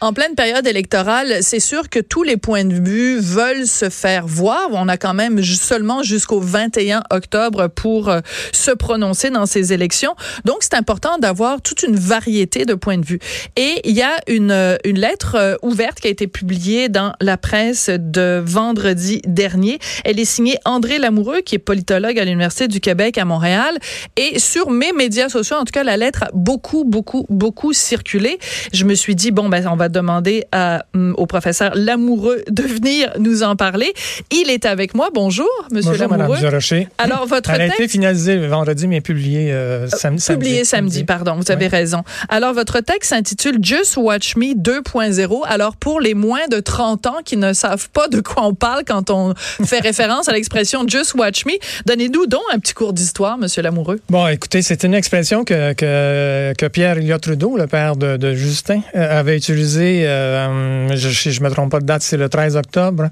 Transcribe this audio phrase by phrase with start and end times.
[0.00, 4.28] En pleine période électorale, c'est sûr que tous les points de vue veulent se faire
[4.28, 4.68] voir.
[4.70, 8.20] On a quand même seulement jusqu'au 21 octobre pour euh,
[8.52, 10.14] se prononcer dans ces élections.
[10.44, 13.18] Donc, c'est important d'avoir toute une variété de points de vue.
[13.56, 17.12] Et il y a une, euh, une lettre euh, ouverte qui a été publiée dans
[17.20, 19.80] la presse de vendredi dernier.
[20.04, 23.76] Elle est signée André Lamoureux, qui est politologue à l'Université du Québec à Montréal.
[24.16, 28.38] Et sur mes médias sociaux, en tout cas, la lettre a beaucoup, beaucoup, beaucoup circulé.
[28.72, 32.62] Je me suis dit, bon, ben, on va demander à, mm, au professeur Lamoureux de
[32.62, 33.92] venir nous en parler.
[34.30, 35.08] Il est avec moi.
[35.12, 36.38] Bonjour, Monsieur Bonjour, Lamoureux.
[36.40, 37.80] Madame Alors, votre Elle a texte...
[37.80, 40.94] été finalisée vendredi, mais publiée euh, sam Publié samedi.
[40.94, 41.70] samedi, pardon, vous avez Oui.
[41.70, 42.02] raison.
[42.28, 45.42] Alors, votre texte s'intitule Just Watch Me 2.0.
[45.46, 48.82] Alors, pour les moins de 30 ans qui ne savent pas de quoi on parle
[48.86, 51.52] quand on fait référence à l'expression Just Watch Me,
[51.86, 54.00] donnez-nous donc un petit cours d'histoire, Monsieur Lamoureux.
[54.10, 58.34] Bon, écoutez, c'est une expression que, que, que Pierre Elliott Trudeau, le père de, de
[58.34, 62.28] Justin, euh, avait utilisée, euh, je, si je me trompe pas de date, c'est le
[62.28, 63.08] 13 octobre.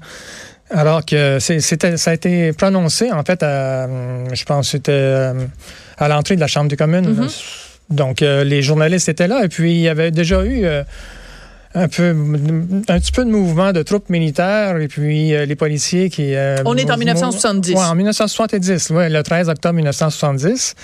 [0.69, 3.87] Alors que c'était, ça a été prononcé, en fait, à,
[4.33, 5.33] je pense c'était euh,
[5.97, 7.07] à l'entrée de la Chambre des communes.
[7.13, 7.27] Mhm.
[7.89, 10.83] Donc, euh, les journalistes étaient là et puis il y avait déjà eu euh,
[11.73, 12.09] un peu,
[12.89, 16.33] un petit peu de mouvement de troupes militaires et puis euh, les policiers qui...
[16.65, 17.73] On est en mou- 1970.
[17.75, 20.75] Ouais, en 1970, ouais, le 13 octobre 1970.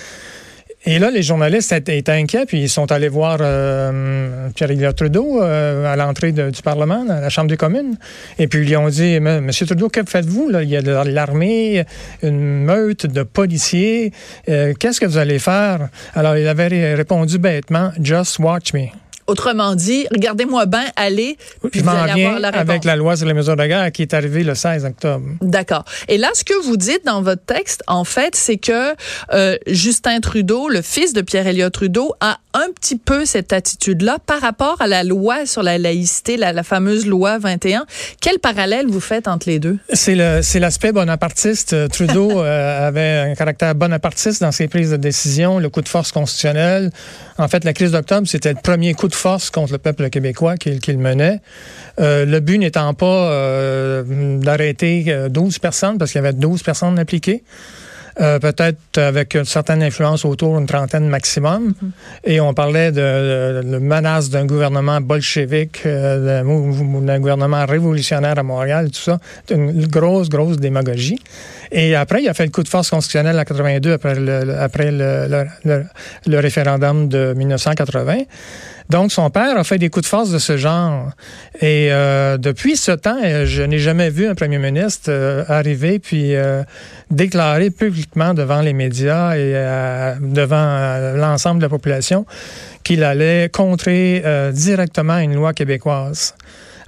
[0.86, 5.90] Et là, les journalistes étaient, inquiets, puis ils sont allés voir euh, Pierre-Éliott Trudeau euh,
[5.90, 7.96] à l'entrée du Parlement, à la Chambre des communes.
[8.38, 10.50] Et puis ils lui ont dit, Monsieur Trudeau, que faites-vous?
[10.62, 11.84] Il y a l'armée,
[12.22, 14.12] une meute de policiers.
[14.50, 15.88] Euh, Qu'est-ce que vous allez faire?
[16.14, 18.88] Alors, il avait ré- répondu bêtement, Just watch me.
[19.26, 21.36] Autrement dit, regardez-moi bien aller,
[21.70, 22.70] puis Je vous m'en allez viens avoir la réponse.
[22.70, 25.24] avec la loi sur les mesures de guerre qui est arrivée le 16 octobre.
[25.40, 25.84] D'accord.
[26.08, 28.94] Et là, ce que vous dites dans votre texte, en fait, c'est que
[29.32, 34.18] euh, Justin Trudeau, le fils de Pierre Elliott Trudeau, a un petit peu cette attitude-là
[34.24, 37.84] par rapport à la loi sur la laïcité, la, la fameuse loi 21.
[38.20, 39.78] Quel parallèle vous faites entre les deux?
[39.92, 41.72] C'est le c'est l'aspect bonapartiste.
[41.72, 45.88] Euh, Trudeau euh, avait un caractère bonapartiste dans ses prises de décision, le coup de
[45.88, 46.90] force constitutionnel.
[47.38, 50.56] En fait, la crise d'octobre, c'était le premier coup de force contre le peuple québécois
[50.56, 51.40] qu'il menait.
[52.00, 56.62] Euh, le but n'étant pas euh, d'arrêter euh, 12 personnes, parce qu'il y avait 12
[56.62, 57.42] personnes impliquées.
[58.20, 61.74] Euh, peut-être avec une certaine influence autour d'une trentaine maximum.
[62.22, 68.42] Et on parlait de, de, de menace d'un gouvernement bolchevique, euh, d'un gouvernement révolutionnaire à
[68.44, 69.18] Montréal, tout ça.
[69.48, 71.18] C'est une grosse, grosse démagogie.
[71.72, 77.08] Et après, il a fait le coup de force constitutionnel en 82 après le, référendum
[77.08, 78.18] de 1980.
[78.90, 81.10] Donc, son père a fait des coups de force de ce genre.
[81.60, 85.98] Et euh, depuis ce temps, euh, je n'ai jamais vu un premier ministre euh, arriver
[85.98, 86.34] puis
[87.10, 89.52] déclarer publiquement devant les médias et
[90.20, 92.26] devant l'ensemble de la population
[92.82, 94.22] qu'il allait contrer
[94.52, 96.34] directement une loi québécoise.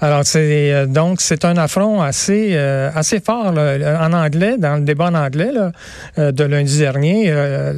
[0.00, 4.76] Alors, c'est euh, donc c'est un affront assez euh, assez fort là, en anglais, dans
[4.76, 5.72] le débat en anglais là,
[6.18, 7.32] euh, de lundi dernier.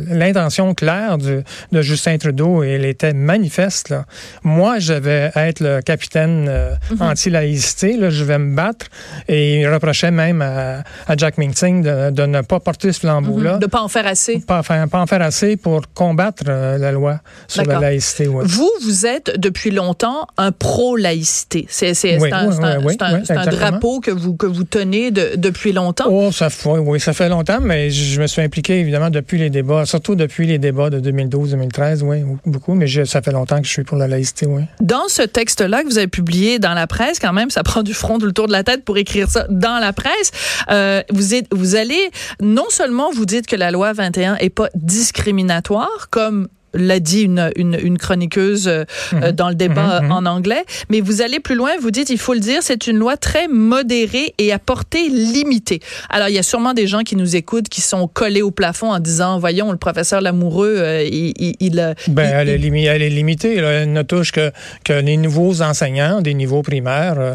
[0.09, 1.43] L'intention claire du-
[1.73, 3.89] de Justin Trudeau, elle était manifeste.
[3.91, 4.05] Là.
[4.43, 8.87] Moi, je vais être le capitaine euh, anti-laïcité, là, je vais me battre.
[9.29, 13.59] Et il reprochait même à, à Jack Minting de, de ne pas porter ce flambeau-là.
[13.59, 14.41] De pas en faire assez.
[14.41, 18.29] Pas, faire- pas en faire assez pour combattre la loi sur la laïcité.
[18.29, 18.45] ouais.
[18.47, 21.67] Vous, vous êtes depuis longtemps un pro-laïcité.
[21.69, 25.33] C'est c'est- Oui, un, oui, un- oui, un- drapeau que vous, que vous tenez de-
[25.37, 26.07] depuis longtemps.
[26.09, 29.51] Oh, ça fait, oui, ça fait longtemps, mais je me suis impliqué évidemment depuis les
[29.51, 33.67] débats, surtout depuis les débats de 2012-2013, oui, beaucoup, mais je- ça fait longtemps que
[33.67, 34.63] je suis pour la laïcité, oui.
[34.81, 37.95] Dans ce texte-là que vous avez publié dans la presse, quand même, ça prend du
[37.95, 40.31] front tout le tour de la tête pour écrire ça dans la presse.
[40.71, 44.69] Euh, vous, êtes, vous allez, non seulement vous dites que la loi 21 est pas
[44.75, 48.85] discriminatoire, comme l'a dit une, une, une chroniqueuse euh,
[49.15, 50.13] euh, dans le débat Mhm, mhm.
[50.13, 52.99] en anglais, mais vous allez plus loin, vous dites, il faut le dire, c'est une
[52.99, 55.81] loi très modérée et à portée limitée.
[56.11, 58.93] Alors, il y a sûrement des gens qui nous écoutent qui sont collés au plafond
[58.93, 62.59] en disant, voyons, le professeur Lamoureux, euh, il, il, il, euh, Ben, il- elle, est
[62.59, 63.61] limi- elle est limitée.
[63.61, 63.71] là.
[63.71, 64.51] Elle ne touche que,
[64.85, 67.15] que les nouveaux enseignants des niveaux primaires.
[67.19, 67.35] euh,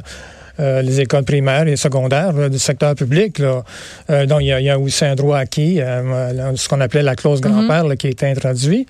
[0.59, 3.39] euh, les écoles primaires et secondaires là, du secteur public.
[3.39, 3.63] Là.
[4.11, 6.79] Euh, donc, il y, a, il y a aussi un droit acquis, euh, ce qu'on
[6.79, 8.85] appelait la clause grand-père qui a été introduit.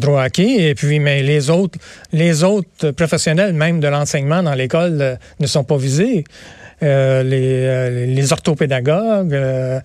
[0.00, 0.56] Droit acquis.
[0.58, 1.78] Et puis, mais les autres,
[2.12, 6.24] les autres professionnels, même de l'enseignement dans l'école, euh, ne sont pas visés.
[6.82, 9.80] Euh, les, euh, les orthopédagogues, euh,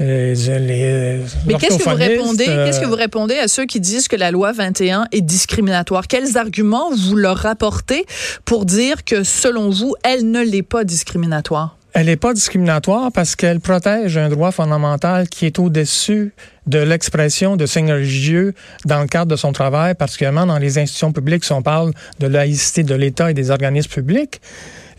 [0.00, 2.44] les, les Mais qu'est-ce que vous orthophonistes, répondez?
[2.48, 6.06] euh, Qu'est-ce que vous répondez à ceux qui disent que la loi 21 est discriminatoire?
[6.06, 8.06] Quels arguments vous leur rapportez
[8.44, 11.77] pour dire que selon vous, elle ne l'est pas discriminatoire?
[11.94, 16.32] Elle n'est pas discriminatoire parce qu'elle protège un droit fondamental qui est au-dessus
[16.66, 18.54] de l'expression de signes religieux
[18.84, 22.26] dans le cadre de son travail, particulièrement dans les institutions publiques, si on parle de
[22.26, 24.40] laïcité de l'État et des organismes publics.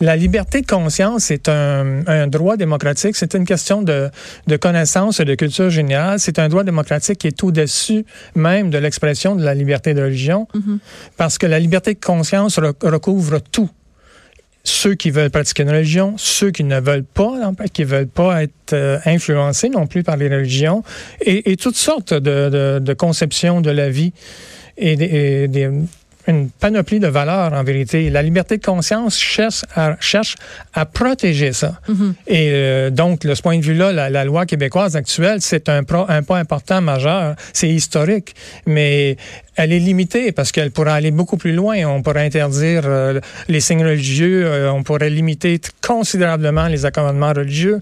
[0.01, 3.18] La liberté de conscience est un, un droit démocratique.
[3.18, 4.09] C'est une question de,
[4.47, 6.19] de, connaissance et de culture générale.
[6.19, 10.47] C'est un droit démocratique qui est au-dessus même de l'expression de la liberté de religion,
[10.53, 10.77] mm -hmm.
[11.18, 13.69] parce que la liberté de conscience recouvre tout
[14.69, 17.33] ceux qui veulent pratiquer une religion, ceux qui ne veulent pas,
[17.74, 20.83] qui veulent pas être euh, influencés non plus par les religions,
[21.21, 24.13] et, et toutes sortes de, de, de, conceptions de la vie
[24.77, 25.69] et, des, et des,
[26.27, 28.10] une panoplie de valeurs en vérité.
[28.10, 30.36] La liberté de conscience cherche à, cherche
[30.74, 31.80] à protéger ça.
[31.88, 32.13] Mm -hmm.
[32.27, 35.81] Et euh, donc, de ce point de vue-là, la, la, loi québécoise actuelle, c'est un,
[36.18, 37.36] un point important majeur.
[37.54, 38.36] C'est historique,
[38.66, 39.18] mais
[39.56, 41.78] elle est limitée parce qu'elle pourrait aller beaucoup plus loin.
[41.86, 47.81] On pourrait interdire euh, les signes religieux, euh, on pourrait limiter considérablement les accommodements religieux,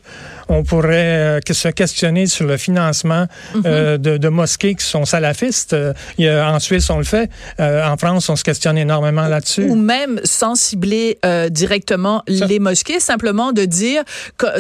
[0.49, 3.25] on pourrait euh, se questionner sur le financement
[3.55, 3.97] mm -hmm.
[3.97, 5.75] de, de, mosquées qui sont salafistes.
[6.17, 7.29] Il y a, en Suisse, on le fait.
[7.59, 9.65] en France, on se questionne énormément là-dessus.
[9.69, 11.17] Ou même sans cibler
[11.51, 12.45] directement Ça.
[12.51, 14.03] les mosquées, simplement de dire,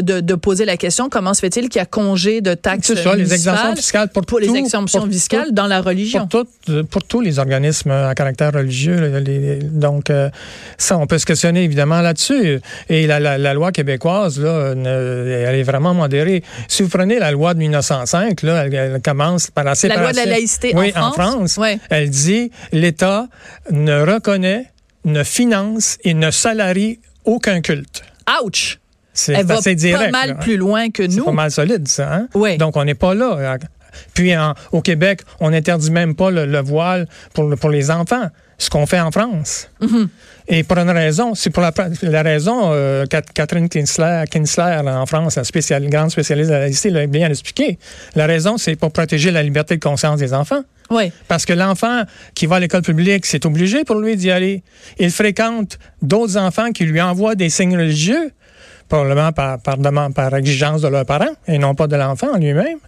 [0.01, 3.15] de, de poser la question comment se fait-il qu'il y a congé de taxes ça,
[3.15, 6.27] les exemptions fiscales pour, pour tout, les exemptions pour fiscales tout, dans la religion?
[6.27, 9.19] Pour, tout, pour tous les organismes à caractère religieux.
[9.19, 10.29] Les, donc, euh,
[10.77, 12.59] ça, on peut se questionner évidemment là-dessus.
[12.89, 16.43] Et la, la, la, loi québécoise, là, elle est vraiment modérée.
[16.67, 20.05] Si vous prenez la loi de 1905, là, elle, elle commence par la séparation.
[20.05, 21.57] La loi de la laïcité oui, en France?
[21.57, 21.79] En France.
[21.89, 23.27] Elle dit l'État
[23.71, 24.71] ne reconnaît,
[25.05, 28.03] ne finance et ne salarie aucun culte.
[28.43, 28.79] Ouch!
[29.13, 30.35] C'est Elle va assez direct, pas mal là.
[30.35, 31.11] plus loin que nous.
[31.11, 32.13] C'est pas mal solide, ça.
[32.13, 32.27] Hein?
[32.35, 32.57] Oui.
[32.57, 33.57] Donc, on n'est pas là.
[34.13, 38.29] Puis en, au Québec, on n'interdit même pas le, le voile pour, pour, les enfants,
[38.57, 39.69] ce qu'on fait en France.
[39.81, 40.07] Mm -hmm.
[40.49, 45.35] Et pour une raison, c'est pour la, la raison, euh, Catherine Kinsler, Kinsler en France,
[45.35, 47.77] la spécial, grande spécialiste de la laïcité, l'a bien expliqué.
[48.15, 50.63] La raison, c'est pour protéger la liberté de conscience des enfants.
[50.89, 51.11] Oui.
[51.27, 52.03] Parce que l'enfant
[52.33, 54.63] qui va à l'école publique, c'est obligé pour lui d'y aller.
[54.99, 58.31] Il fréquente d'autres enfants qui lui envoient des signes religieux,
[58.87, 62.79] probablement par, par, demande, par exigence de leurs parents et non pas de l'enfant lui-même.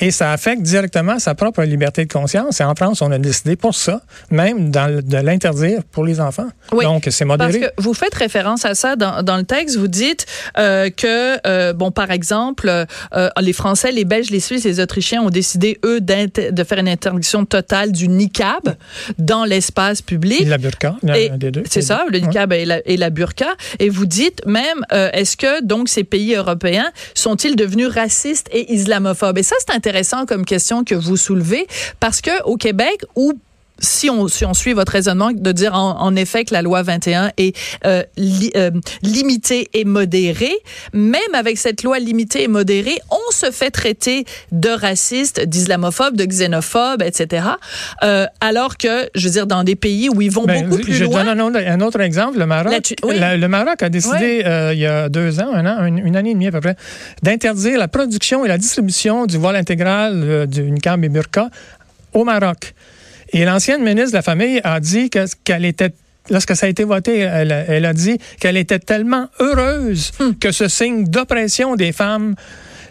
[0.00, 2.60] Et ça affecte directement sa propre liberté de conscience.
[2.60, 4.00] Et en France, on a décidé pour ça,
[4.30, 6.48] même dans, de l'interdire pour les enfants.
[6.72, 7.58] Oui, Donc, c'est modéré.
[7.58, 9.76] Parce que vous faites référence à ça dans, dans le texte.
[9.76, 12.70] Vous dites euh, que, euh, bon, par exemple,
[13.12, 16.88] euh, les Français, les Belges, les Suisses, les Autrichiens ont décidé, eux, de faire une
[16.88, 18.76] interdiction totale du niqab
[19.18, 20.42] dans l'espace public.
[20.42, 21.64] Et la burqa, l'un des deux.
[21.68, 22.62] C'est ça, le niqab ouais.
[22.62, 23.48] et, la, et la burqa.
[23.80, 29.38] Et vous dites même, est-ce que, donc, ces pays européens sont-ils devenus racistes et islamophobes?
[29.38, 31.66] Et ça, c'est intéressant intéressant comme question que vous soulevez
[31.98, 33.32] parce que au Québec où
[33.78, 36.82] si on, si on suit votre raisonnement de dire en, en effet que la loi
[36.82, 38.70] 21 est euh, li, euh,
[39.02, 40.56] limitée et modérée,
[40.92, 46.24] même avec cette loi limitée et modérée, on se fait traiter de raciste, d'islamophobe, de
[46.24, 47.46] xénophobe, etc.
[48.02, 50.94] Euh, alors que, je veux dire, dans des pays où ils vont ben, beaucoup plus
[50.94, 51.20] je loin.
[51.20, 52.82] Je donne un, autre exemple, le Maroc.
[52.82, 53.18] Tu, oui.
[53.18, 54.72] la, le Maroc a décidé oui.
[54.74, 56.76] il y a deux ans, un an, une, une, année et demie à peu près,
[57.22, 61.48] d'interdire la production et la distribution du voile intégral du niqab et burqa
[62.12, 62.74] au Maroc.
[63.32, 65.92] Et l'ancienne ministre de la Famille a dit qu'elle était
[66.30, 70.24] lorsque ça a été voté, elle, elle a dit qu'elle était tellement heureuse Hmm.
[70.24, 70.38] mm.
[70.38, 72.34] que ce signe d'oppression des femmes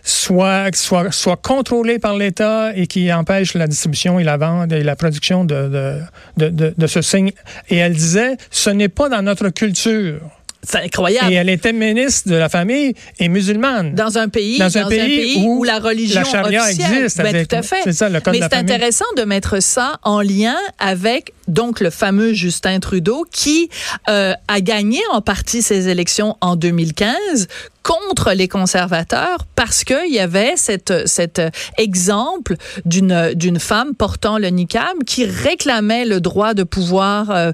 [0.04, 4.84] soit, soit, soit contrôlé par l'État et qui empêche la distribution et la vente et
[4.84, 6.00] la production de, de,
[6.38, 7.32] de, de, de ce signe.
[7.70, 10.22] Et elle disait, ce n'est pas dans notre culture.
[10.64, 11.32] C'est incroyable.
[11.32, 13.94] Et elle était ministre de la famille et musulmane.
[13.94, 16.64] Dans un pays, dans un, dans pays, un pays où, où, la religion la charia
[16.64, 17.22] officielle, existe.
[17.22, 17.82] Ben, tout à fait.
[17.84, 21.90] C'est ça, le code Mais c'est intéressant de mettre ça en lien avec donc le
[21.90, 23.70] fameux Justin Trudeau qui
[24.10, 27.48] euh, a gagné en partie ses élections en 2015
[27.88, 31.42] contre les conservateurs parce qu'il y avait cette, cet
[31.78, 37.52] exemple d'une d'une femme portant le niqab qui réclamait le droit de pouvoir euh,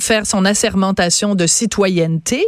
[0.00, 2.44] faire son assermentation de citoyenneté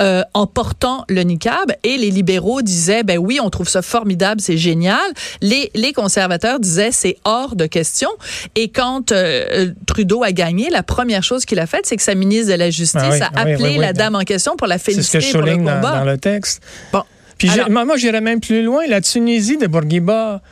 [0.00, 1.72] euh, en portant le niqab.
[1.84, 4.98] Et les libéraux disaient ben oui on trouve ça formidable c'est génial.
[5.42, 8.08] Les les conservateurs disaient c'est hors de question.
[8.54, 12.14] Et quand euh, Trudeau a gagné la première chose qu'il a faite c'est que sa
[12.14, 14.66] ministre de la justice ah oui, a appelé oui, oui, la dame en question pour
[14.66, 17.02] la féliciter ce que je pour le combat dans, dans le texte Bon.
[17.38, 18.86] Puis Alors, moi, j'irais même plus loin.
[18.86, 20.42] La Tunisie de Bourguiba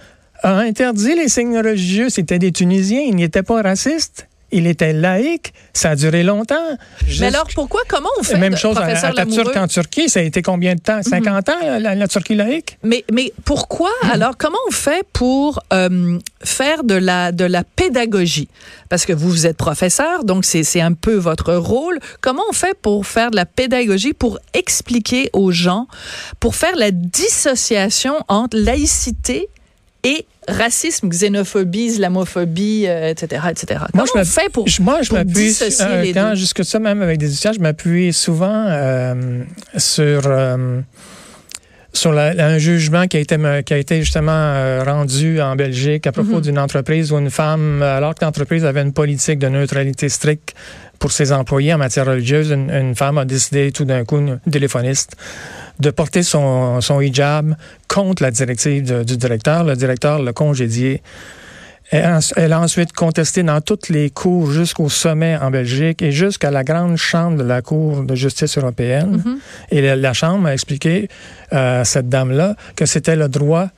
[0.43, 2.09] a interdit les signes religieux.
[2.09, 3.01] C'était des Tunisiens.
[3.01, 4.28] Ils n'étaient pas racistes.
[4.51, 6.55] Il était laïque, ça a duré longtemps.
[7.21, 10.23] Mais alors pourquoi, comment on fait Même chose à, à Turc en Turquie, ça a
[10.23, 11.03] été combien de temps?
[11.03, 11.55] 50 mhm.
[11.55, 12.79] ans, la, Turquie laïque?
[12.83, 14.11] Mais, mais pourquoi, mhm.
[14.11, 18.49] alors, comment on fait pour euh, faire de la, de la pédagogie?
[18.89, 21.99] Parce que vous, vous êtes professeur, donc c'est un peu votre rôle.
[22.23, 25.89] Comment on fait pour faire de la pédagogie, pour expliquer aux gens,
[26.41, 29.49] pour faire la dissociation entre laïcité
[30.05, 33.81] et racisme, xénophobie, islamophobie, etc., euh, etc.
[33.93, 37.19] Comment moi, je on fait pour, moi, je euh, les quand, jusque ça même avec
[37.19, 39.43] des étudiants, je m'appuie souvent euh,
[39.77, 40.23] sur
[41.99, 46.37] sur un jugement qui a été qui a été justement rendu en Belgique à propos
[46.37, 46.41] mhm.
[46.41, 50.55] d'une entreprise où une femme, alors que l'entreprise avait une politique de neutralité stricte
[50.99, 55.17] pour ses employés en matière religieuse, une, femme a décidé tout d'un coup, une téléphoniste,
[55.79, 57.55] de porter son, son hijab
[57.87, 59.65] contre la directive du directeur.
[59.65, 61.03] Le directeur l'a congédié.
[61.91, 66.63] Elle, a ensuite contesté dans toutes les cours jusqu'au sommet en Belgique et jusqu'à la
[66.63, 69.23] grande chambre de la Cour de justice européenne.
[69.25, 69.77] Mm-hmm.
[69.77, 71.09] Et la, Chambre a expliqué
[71.51, 73.69] à cette dame-là que c'était le droit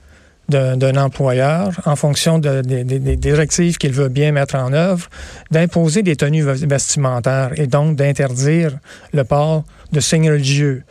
[0.48, 5.08] d'un employeur, en fonction des directives qu'il veut bien mettre en œuvre,
[5.52, 8.72] d'imposer des tenues vestimentaires et donc d'interdire
[9.12, 9.62] le port
[9.92, 10.82] de signes religieux.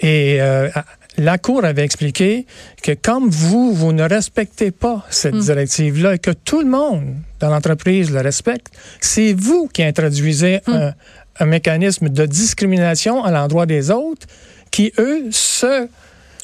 [0.00, 0.68] Et euh,
[1.16, 2.46] la Cour avait expliqué
[2.82, 5.40] que comme vous, vous ne respectez pas cette hmm.
[5.40, 8.68] directive-là et que tout le monde dans l'entreprise le respecte,
[9.00, 10.72] c'est vous qui introduisez hmm.
[10.72, 10.94] un,
[11.40, 14.26] un, mécanisme de discrimination à l'endroit des autres
[14.70, 15.88] qui, eux, se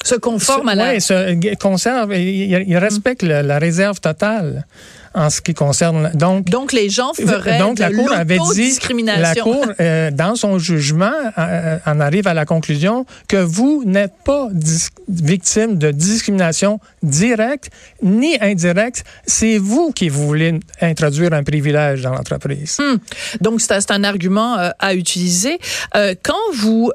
[0.03, 0.93] se conforme à la...
[0.93, 4.65] Oui, se conserve, il, respecte la réserve totale
[5.13, 8.77] en ce qui concerne donc donc les gens feraient donc de la cour avait dit
[9.05, 14.13] la cour euh, dans son jugement euh, en arrive à la conclusion que vous n'êtes
[14.23, 14.47] pas
[15.09, 17.69] victime de discrimination directe
[18.01, 19.03] ni indirecte.
[19.25, 22.77] C'est vous qui voulez introduire un privilège dans l'entreprise.
[22.79, 22.97] Hmm.
[23.41, 25.59] donc c'est un argument euh, à utiliser.
[26.23, 26.91] Quand vous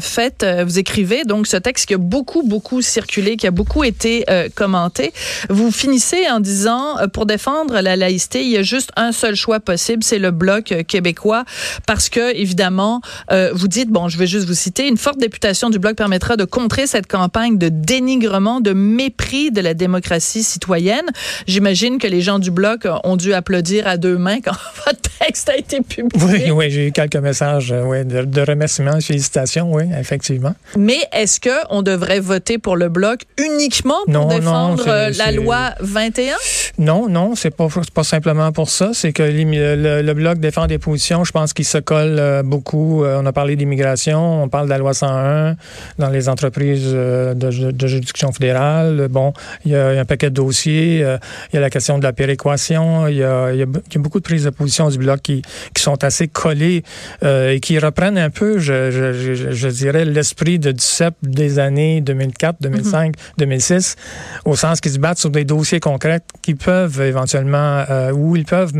[0.00, 4.24] faites vous écrivez donc ce texte qui a beaucoup beaucoup circulé qui a beaucoup été
[4.54, 5.12] commenté
[5.48, 9.60] vous finissez en disant pour défendre la laïcité, il y a juste un seul choix
[9.60, 11.44] possible, c'est le bloc euh, québécois,
[11.86, 13.00] parce que évidemment,
[13.32, 16.36] euh, vous dites, bon, je vais juste vous citer, une forte députation du bloc permettra
[16.36, 21.06] de contrer cette campagne de dénigrement, de mépris de la démocratie citoyenne.
[21.46, 25.48] J'imagine que les gens du bloc ont dû applaudir à deux mains quand votre texte
[25.48, 26.44] a été publié.
[26.46, 30.54] Oui, oui, j'ai eu quelques messages euh, oui, de, de remerciements, félicitations, oui, effectivement.
[30.76, 34.86] Mais est-ce que on devrait voter pour le bloc uniquement pour défendre
[35.16, 36.34] la loi 21
[36.78, 38.90] Non, non, c'est pas, pas simplement pour ça.
[38.92, 43.04] C'est que le, Bloc défend des positions, je pense qu'il se colle euh, beaucoup.
[43.04, 45.56] Euh, on a parlé d'immigration, on parle de la loi 101
[45.98, 49.08] dans les entreprises euh, de, juridiction fédérale.
[49.10, 49.32] Bon,
[49.64, 50.98] il y, a, un paquet de dossiers.
[50.98, 53.06] il y a la question de la péréquation.
[53.06, 53.66] Il y a, il y a,
[53.98, 55.42] beaucoup de prises de position du Bloc qui,
[55.74, 56.82] qui sont assez collées
[57.22, 62.56] et qui reprennent un peu, je, je, je dirais, l'esprit de DUCEP des années 2004,
[62.60, 63.96] 2005, 2006,
[64.44, 68.44] au sens qu'ils se battent sur des dossiers concrets qui peuvent éventuellement euh, où ils
[68.44, 68.72] peuvent,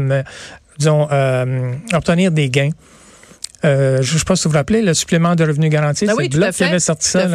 [0.78, 2.70] disons, euh, obtenir des gains.
[3.64, 6.12] Euh, je ne sais pas si vous vous rappelez, le supplément de revenu garanti, ah
[6.16, 7.26] c'est le qui avait sorti ça.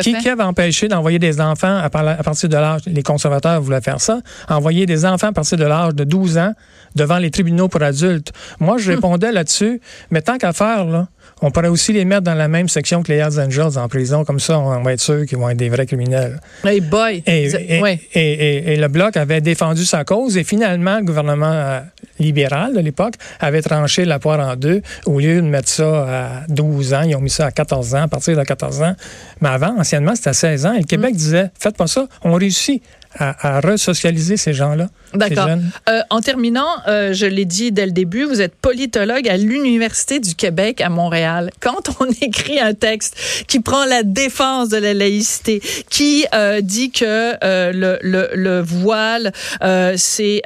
[0.00, 4.00] qui, qui, avait empêché d'envoyer des enfants à, partir de l'âge, les conservateurs voulaient faire
[4.00, 6.54] ça, envoyer des enfants à partir de l'âge de 12 ans
[6.94, 8.32] devant les tribunaux pour adultes.
[8.60, 8.94] Moi, je hmm.
[8.94, 9.80] répondais là-dessus,
[10.10, 11.08] mais tant qu'à faire, là,
[11.42, 14.24] on pourrait aussi les mettre dans la même section que les Hells Angels en prison.
[14.24, 16.40] Comme ça, on va être sûr qu'ils vont être des vrais criminels.
[16.64, 17.22] Hey boy!
[17.26, 21.80] Et, et, le Bloc avait défendu sa cause et finalement, le gouvernement euh,
[22.18, 24.80] libéral de l'époque avait tranché la poire en deux.
[25.04, 28.02] Au lieu de mettre ça à 12 ans, ils ont mis ça à 14 ans,
[28.02, 28.94] à partir de 14 ans.
[29.42, 30.72] Mais avant, anciennement, c'était à 16 ans.
[30.72, 31.16] Et le Québec mm.
[31.16, 32.82] disait, faites pas ça, on réussit
[33.18, 34.88] à, à resocialiser ces gens-là.
[35.14, 35.48] D'accord.
[35.88, 40.20] Euh, en terminant, euh, je l'ai dit dès le début, vous êtes politologue à l'Université
[40.20, 41.50] du Québec à Montréal.
[41.60, 46.90] Quand on écrit un texte qui prend la défense de la laïcité, qui euh, dit
[46.90, 49.32] que euh, le, le, le, voile
[49.62, 50.42] euh, c'est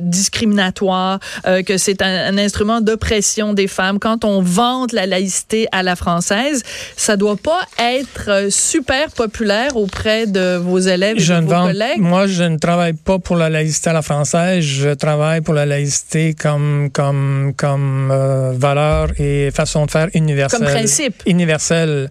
[0.00, 1.20] discriminatoire,
[1.66, 5.96] que c'est un, un instrument d'oppression des femmes, quand on vante la laïcité à la
[5.96, 6.62] française,
[6.96, 11.87] ça doit pas être super populaire auprès de vos élèves et de vos collègues.
[11.96, 15.66] Moi, je ne travaille pas pour la laïcité à la française, je travaille pour la
[15.66, 20.60] laïcité comme comme comme euh, valeur et façon de faire universelle.
[20.60, 21.22] Comme principe.
[21.26, 22.10] Universel.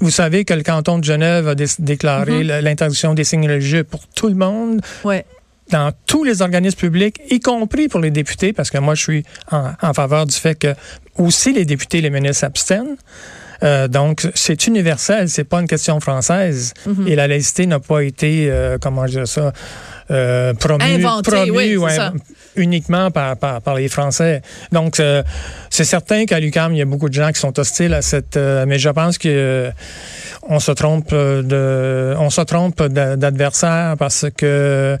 [0.00, 2.60] Vous savez que le canton de Genève a déclaré mm-hmm.
[2.60, 4.80] l'interdiction des signes religieux pour tout le monde.
[5.04, 5.24] Ouais
[5.70, 9.24] dans tous les organismes publics, y compris pour les députés, parce que moi, je suis
[9.50, 10.74] en, en faveur du fait que
[11.18, 12.96] aussi les députés, les ministres s'abstiennent.
[13.62, 16.74] Euh, donc, c'est universel, c'est pas une question française.
[16.86, 17.08] Mhm.
[17.08, 19.52] Et la laïcité n'a pas été, euh, comment dire ça,
[20.10, 22.12] euh, promue, promue, oui, c'est ouais, ça.
[22.54, 24.42] uniquement par, par, par les Français.
[24.72, 25.00] Donc,
[25.70, 28.36] c'est certain qu'à l'UQAM, il y a beaucoup de gens qui sont hostiles à cette...
[28.36, 29.70] mais je pense que
[30.48, 34.96] on se trompe de, on se trompe d'a- d'adversaire parce que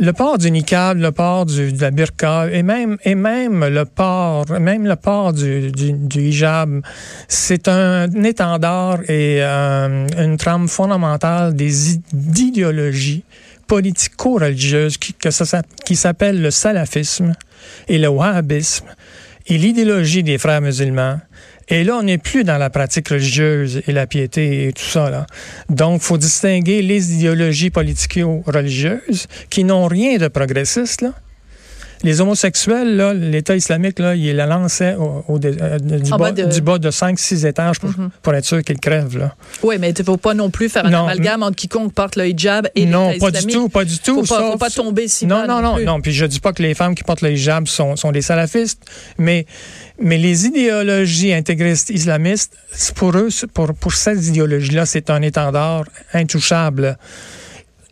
[0.00, 3.84] le port du niqab, le port du, de la burqa et même, et même le
[3.84, 6.82] port, même le port du, du, du hijab,
[7.26, 13.24] c'est un étendard et euh, une trame fondamentale des i- d'idéologies
[13.66, 17.34] politico-religieuses qui, que ça qui s'appelle le salafisme
[17.88, 18.86] et le wahhabisme
[19.46, 21.20] et l'idéologie des frères musulmans.
[21.70, 25.10] Et là, on n'est plus dans la pratique religieuse et la piété et tout ça.
[25.10, 25.26] Là.
[25.68, 31.02] Donc, faut distinguer les idéologies politico-religieuses qui n'ont rien de progressiste.
[31.02, 31.12] Là.
[32.04, 36.32] Les homosexuels, là, l'État islamique, là, il la lançait au, au- euh, du, bas, bas
[36.32, 36.48] de- Mhm.
[36.50, 37.90] du bas de 5-6 étages pour,
[38.22, 39.18] pour être sûr qu'ils crèvent.
[39.18, 39.34] Là.
[39.62, 41.04] Oui, mais il ne faut pas non plus faire un Non.
[41.08, 43.56] amalgame entre quiconque porte le hijab et non, pas du islamique.
[43.56, 44.20] tout, pas du tout.
[44.20, 45.84] Pas, sauf- faut pas tomber si non, non, non, plus.
[45.84, 46.00] non.
[46.00, 48.80] Puis je dis pas que les femmes qui portent le hijab sont, sont des salafistes,
[49.18, 49.46] mais,
[50.00, 52.52] mais les idéologies intégristes islamistes,
[52.94, 56.96] pour eux, pour, pour cette idéologie-là, c'est un étendard intouchable.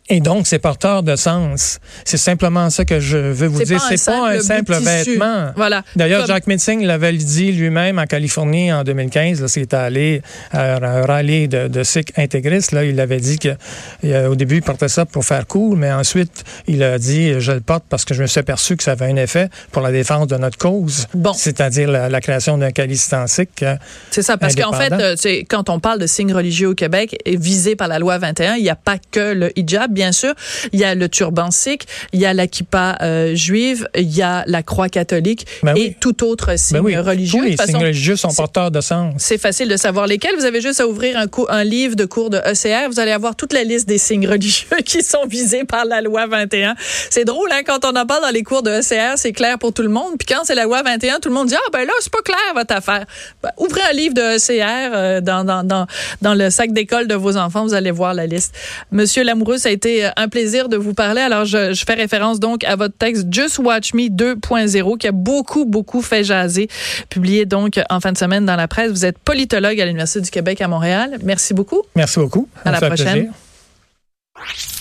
[0.09, 1.79] Et donc, c'est porteur de sens.
[2.05, 3.81] C'est simplement ça que je veux vous dire.
[3.81, 5.51] C'est pas un simple vêtement.
[5.55, 5.83] Voilà.
[5.95, 10.21] D'ailleurs, Comme- Jack Metzing l'avait dit lui-même en Californie en 2015, lorsqu'il était allé
[10.51, 12.71] à un rallye de, de Sikhs intégristes.
[12.71, 13.49] Là, il avait dit que
[14.05, 17.51] euh, au début, il portait ça pour faire cool, mais ensuite, il a dit je
[17.51, 19.91] le porte parce que je me suis aperçu que ça avait un effet pour la
[19.91, 21.33] défense de notre cause, Bon.
[21.33, 23.63] c'est-à-dire la, la création d'un calice sikh.
[23.63, 23.75] euh,
[24.11, 25.15] C'est ça, parce qu'en fait, euh,
[25.49, 28.63] quand on parle de signes religieux au Québec, et visés par la loi 21, il
[28.63, 30.35] n'y a pas que le hijab, bien sûr.
[30.73, 34.21] Il y a le turban sikh, il y a la kippa euh, juive, il y
[34.21, 37.39] a la croix catholique Ben et tout autre signe Ben oui, religieux.
[37.39, 39.15] tous De les toute signes religieux sont porteurs de sens.
[39.17, 40.35] c'est facile de savoir lesquels.
[40.37, 41.17] Vous avez juste à ouvrir
[41.49, 42.89] un, livre de cours de ECR.
[42.91, 46.27] Vous allez avoir toute la liste des signes religieux qui sont visés par la loi
[46.27, 46.75] 21.
[47.09, 49.73] C'est drôle, hein, quand on en parle dans les cours de ECR, c'est clair pour
[49.73, 50.13] tout le monde.
[50.19, 52.21] Puis quand c'est la loi 21, tout le monde dit, ah ben là, c'est pas
[52.21, 53.05] clair votre affaire.
[53.41, 55.87] Ben, ouvrez un livre de ECR euh, dans, dans, dans,
[56.21, 58.53] dans le sac d'école de vos enfants, vous allez voir la liste.
[58.91, 61.21] Monsieur Lamoureux, ça a été euh, un plaisir de vous parler.
[61.21, 65.11] Alors, je, je fais référence donc à votre texte Just Watch Me 2.0 qui a
[65.11, 66.67] beaucoup, beaucoup fait jaser,
[67.09, 68.91] publié donc en fin de semaine dans la presse.
[68.91, 71.17] Vous êtes politologue à l'Université du Québec à Montréal.
[71.23, 71.83] Merci beaucoup.
[71.95, 72.47] Merci beaucoup.
[72.65, 73.13] À la prochaine.
[73.13, 73.31] plaisir.